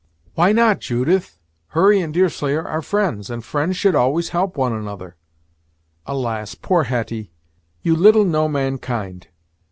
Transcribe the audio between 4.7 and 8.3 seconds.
another." "Alas! poor Hetty, you little